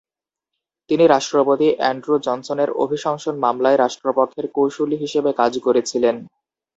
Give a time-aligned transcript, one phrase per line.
[0.89, 6.15] তিনি রাষ্ট্রপতি অ্যান্ড্রু জনসনের অভিশংসন মামলায় রাষ্ট্রপক্ষের কৌসুলী হিসেবে কাজ করেছিলেন।